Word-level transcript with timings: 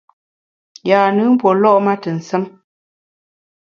Yâ-nùn 0.89 1.33
pue 1.39 1.51
lo’ 1.61 1.71
ma 1.85 1.93
ntù 1.95 2.09
nsùm. 2.17 2.43